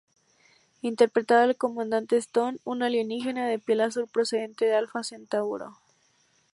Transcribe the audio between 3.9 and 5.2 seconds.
procedente de Alfa